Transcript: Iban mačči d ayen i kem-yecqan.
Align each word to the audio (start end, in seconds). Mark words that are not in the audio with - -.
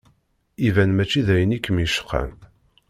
Iban 0.67 0.91
mačči 0.93 1.21
d 1.25 1.29
ayen 1.33 1.55
i 1.57 1.59
kem-yecqan. 1.59 2.31